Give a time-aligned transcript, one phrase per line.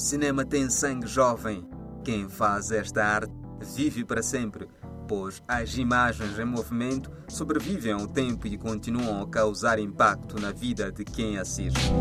[0.00, 1.68] cinema tem sangue jovem.
[2.02, 3.32] Quem faz esta arte
[3.74, 4.66] vive para sempre,
[5.06, 10.90] pois as imagens em movimento sobrevivem ao tempo e continuam a causar impacto na vida
[10.90, 11.92] de quem assiste.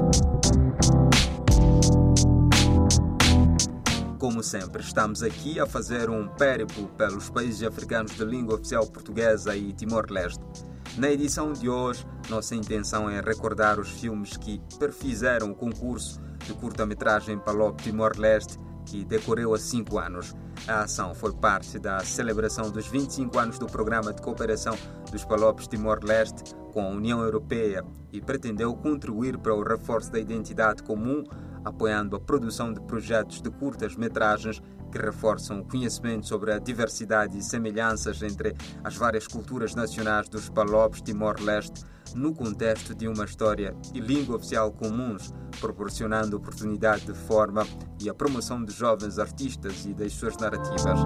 [4.17, 9.55] Como sempre, estamos aqui a fazer um périplo pelos países africanos de língua oficial portuguesa
[9.55, 10.68] e Timor-Leste.
[10.97, 16.53] Na edição de hoje, nossa intenção é recordar os filmes que perfizeram o concurso de
[16.53, 20.35] curta-metragem Palop Timor-Leste, que decorreu há cinco anos.
[20.67, 24.75] A ação foi parte da celebração dos 25 anos do Programa de Cooperação
[25.11, 30.83] dos Palopes Timor-Leste com a União Europeia e pretendeu contribuir para o reforço da identidade
[30.83, 31.23] comum,
[31.63, 37.43] apoiando a produção de projetos de curtas-metragens que reforçam o conhecimento sobre a diversidade e
[37.43, 43.99] semelhanças entre as várias culturas nacionais dos Palopes Timor-Leste no contexto de uma história e
[43.99, 47.65] língua oficial comuns, proporcionando oportunidade de forma
[48.01, 50.99] e a promoção de jovens artistas e das suas narrativas.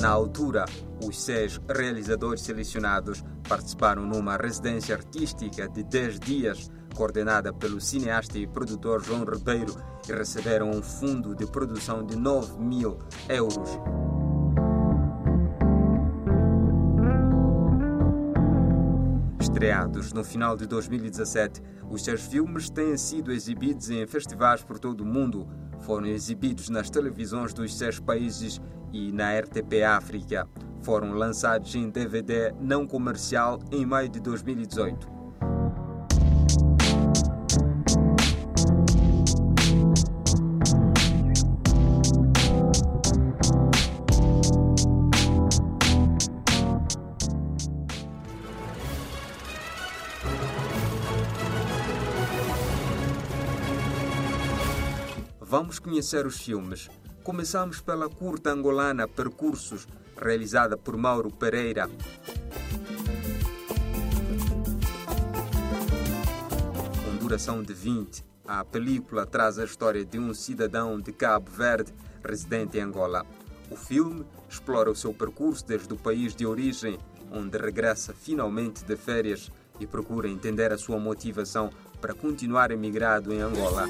[0.00, 0.66] Na altura,
[1.02, 8.46] os seis realizadores selecionados participaram numa residência artística de 10 dias, coordenada pelo cineasta e
[8.46, 9.74] produtor João Ribeiro,
[10.08, 13.78] e receberam um fundo de produção de 9 mil euros.
[19.40, 25.02] Estreados no final de 2017, os seus filmes têm sido exibidos em festivais por todo
[25.02, 25.46] o mundo.
[25.80, 28.60] Foram exibidos nas televisões dos seis países
[28.92, 30.48] e na RTP África.
[30.82, 35.13] Foram lançados em DVD não comercial em maio de 2018.
[55.56, 56.90] Vamos conhecer os filmes.
[57.22, 59.86] Começamos pela curta angolana Percursos,
[60.20, 61.88] realizada por Mauro Pereira.
[67.04, 71.94] Com duração de 20, a película traz a história de um cidadão de Cabo Verde
[72.24, 73.24] residente em Angola.
[73.70, 76.98] O filme explora o seu percurso desde o país de origem,
[77.30, 81.70] onde regressa finalmente de férias e procura entender a sua motivação
[82.00, 83.86] para continuar emigrado em Angola.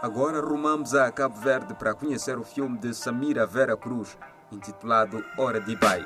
[0.00, 4.16] Agora rumamos a Cabo Verde para conhecer o filme de Samira Vera Cruz,
[4.52, 6.04] intitulado Hora de Bai.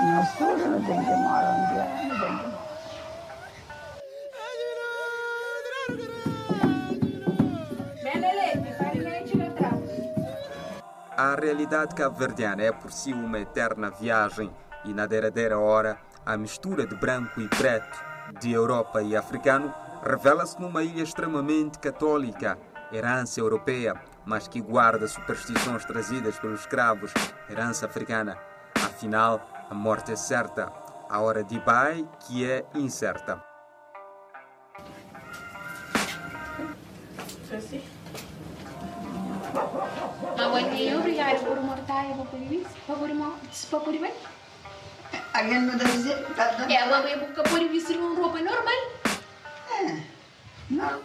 [0.00, 2.67] Nós todos não tem que morar onde é, não tem que morar.
[11.20, 16.86] A realidade cabo-verdiana é por si uma eterna viagem e na derradeira hora a mistura
[16.86, 17.98] de branco e preto,
[18.38, 22.56] de Europa e africano, revela-se numa ilha extremamente católica,
[22.92, 27.12] herança europeia, mas que guarda superstições trazidas pelos escravos,
[27.50, 28.38] herança africana.
[28.76, 30.72] Afinal, a morte é certa,
[31.10, 33.47] a hora de Bai que é incerta.
[40.60, 42.70] Mamãe, obrigada por mortar, eu vou por isso.
[42.86, 44.12] Vou por mal, se for por bem.
[45.32, 46.72] Alguém me deve dizer, tá dando.
[46.72, 48.74] Ela vai buscar por uma roupa normal.
[49.70, 50.02] É,
[50.70, 51.02] normal.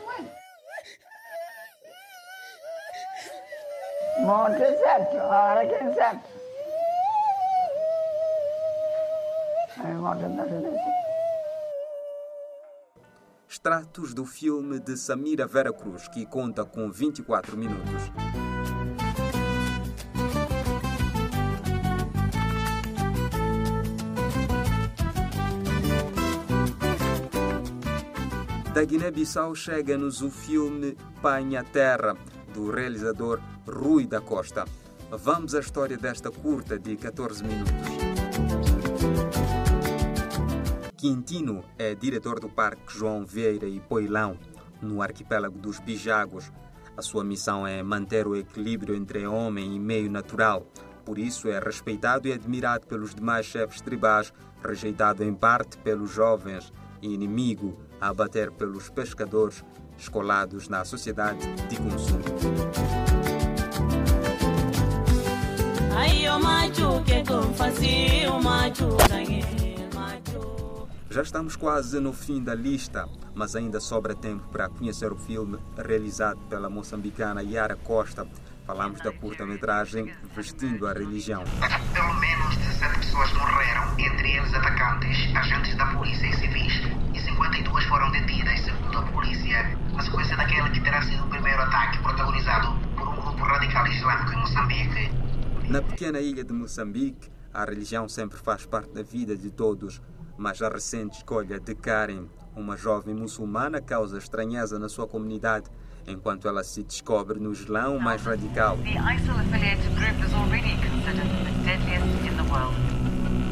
[4.21, 6.29] Morte é certo, a hora que é certo.
[9.77, 10.93] A morte não se deixa.
[13.49, 18.11] Extratos do filme de Samira Vera Cruz, que conta com 24 minutos.
[28.83, 32.17] Da Guiné-Bissau chega-nos o filme Panha Terra,
[32.53, 34.65] do realizador Rui da Costa.
[35.09, 37.71] Vamos à história desta curta de 14 minutos.
[40.97, 44.37] Quintino é diretor do Parque João Vieira e Poilão,
[44.81, 46.51] no arquipélago dos Bijagos.
[46.97, 50.67] A sua missão é manter o equilíbrio entre homem e meio natural.
[51.05, 56.73] Por isso é respeitado e admirado pelos demais chefes tribais, rejeitado em parte pelos jovens
[57.11, 59.63] inimigo a abater pelos pescadores
[59.97, 62.23] escolados na sociedade de consumo.
[71.13, 75.59] Já estamos quase no fim da lista, mas ainda sobra tempo para conhecer o filme
[75.77, 78.27] realizado pela moçambicana Yara Costa.
[78.65, 81.43] Falamos da curta-metragem Vestindo a Religião.
[81.93, 86.81] Pelo menos 17 pessoas morreram, entre eles atacantes, agentes da polícia e civis,
[87.13, 91.61] e 52 foram detidas, segundo a polícia, na sequência daquele que terá sido o primeiro
[91.61, 95.11] ataque protagonizado por um grupo radical islâmico em Moçambique.
[95.69, 100.01] Na pequena ilha de Moçambique, a religião sempre faz parte da vida de todos,
[100.37, 102.25] mas a recente escolha de Karen,
[102.57, 105.69] uma jovem muçulmana, causa estranheza na sua comunidade,
[106.05, 108.77] enquanto ela se descobre no Islão mais radical.
[108.79, 112.75] The ISIL affiliated group is already considered the deadliest in the world.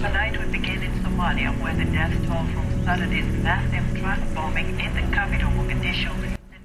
[0.01, 4.93] Tonight we begin in Somalia, where the death toll from Saturday's massive truck bombing in
[4.93, 6.11] the capital Mogadishu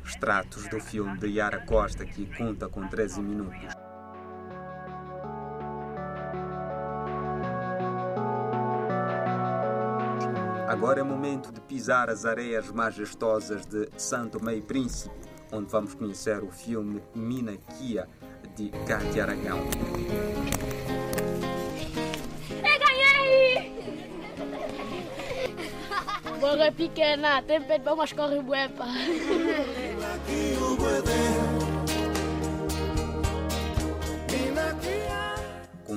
[0.04, 3.85] Extratos do filme de Yara Costa, que conta com 13 minutos.
[10.76, 15.14] Agora é momento de pisar as areias majestosas de Santo Meio Príncipe,
[15.50, 18.06] onde vamos conhecer o filme Mina Kia,
[18.54, 19.60] de Cátia Aragão.
[22.50, 23.72] Eu ganhei!
[26.38, 28.84] Bola pequena, tem peito para umas corre buepa.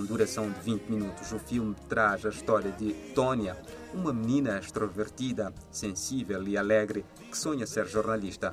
[0.09, 3.55] Duração de 20 minutos, o filme traz a história de Tônia,
[3.93, 8.51] uma menina extrovertida, sensível e alegre que sonha ser jornalista.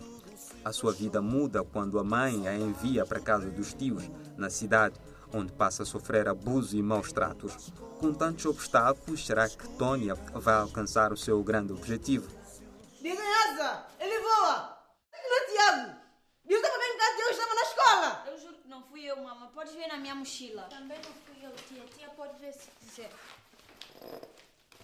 [0.62, 5.00] A sua vida muda quando a mãe a envia para casa dos tios, na cidade,
[5.32, 7.72] onde passa a sofrer abuso e maus tratos.
[7.98, 12.28] Com tantos obstáculos, será que Tônia vai alcançar o seu grande objetivo?
[13.98, 14.76] Ele voa.
[15.10, 15.96] Não é Tiago.
[16.48, 18.24] Eu estava bem cá, Tiago estava na escola.
[18.26, 19.50] Eu juro que não fui eu, mama.
[19.54, 20.62] Podes ver na minha mochila.
[20.64, 21.82] Também não fui eu, tia.
[21.96, 23.10] Tia pode ver se quiser.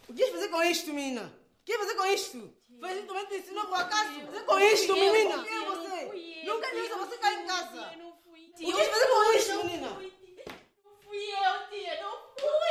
[0.09, 1.23] O que queres fazer com isto, menina?
[1.23, 2.57] O que queres fazer com isto?
[2.79, 4.21] Foi isso também te ensinou por acaso?
[4.27, 5.45] Fazer com isto, menina?
[5.45, 6.45] Quem é você?
[6.45, 7.93] Nunca disse você cá em casa.
[7.99, 9.89] O que queres fazer com isto, menina?
[9.91, 12.03] Não fui eu, tia.
[12.03, 12.63] Não fui.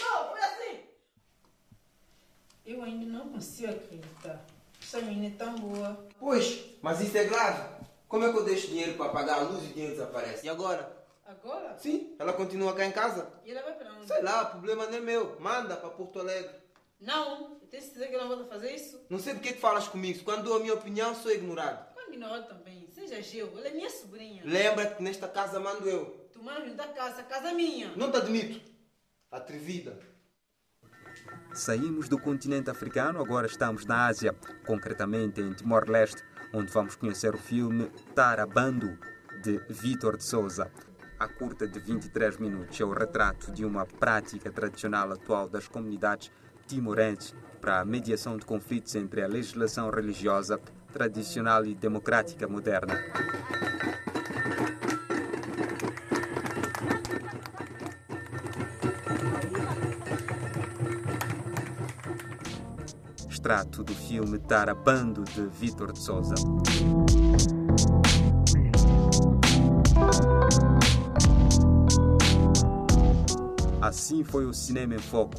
[0.00, 0.84] Não, foi assim.
[2.64, 4.44] Eu ainda não consigo acreditar.
[4.80, 6.08] Essa menina é tão boa.
[6.18, 7.76] Pois, mas isso é grave.
[8.08, 10.46] Como é que eu deixo dinheiro para pagar a luz e o dinheiro desaparece?
[10.46, 10.96] E agora?
[11.26, 11.76] Agora?
[11.76, 13.28] Sim, ela continua cá em casa.
[13.44, 14.06] E ela vai para onde?
[14.06, 15.40] Sei lá, o problema não é meu.
[15.40, 16.54] Manda para Porto Alegre.
[17.00, 19.04] Não, eu tenho certeza que ela não vai fazer isso.
[19.10, 20.22] Não sei porque que falas comigo.
[20.24, 21.92] Quando dou a minha opinião, sou ignorado.
[21.94, 22.88] Quando ignorado também.
[22.92, 24.42] Seja geu, ela é minha sobrinha.
[24.44, 26.28] Lembra-te que nesta casa mando eu.
[26.32, 27.92] Tu mandas da casa, a casa é minha.
[27.96, 28.60] Não te admito.
[29.30, 29.98] Atrevida.
[31.52, 34.34] Saímos do continente africano, agora estamos na Ásia,
[34.66, 36.22] concretamente em Timor-Leste,
[36.52, 38.98] onde vamos conhecer o filme Tarabando,
[39.42, 40.70] de Vítor de Souza.
[41.18, 46.30] A curta de 23 minutos é o retrato de uma prática tradicional atual das comunidades
[46.66, 50.60] timorenses para a mediação de conflitos entre a legislação religiosa
[50.92, 52.94] tradicional e democrática moderna.
[63.46, 66.34] Do filme Tarabando de Vítor de Souza.
[73.80, 75.36] Assim foi o Cinema em Foco.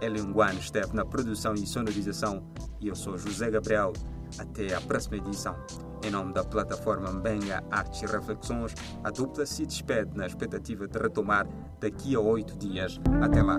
[0.00, 2.44] Elion Guan esteve na produção e sonorização
[2.80, 3.92] e eu sou José Gabriel.
[4.38, 5.56] Até a próxima edição.
[6.04, 8.72] Em nome da plataforma Mbenga Artes e Reflexões,
[9.02, 11.44] a dupla se despede na expectativa de retomar
[11.80, 13.00] daqui a oito dias.
[13.20, 13.58] Até lá.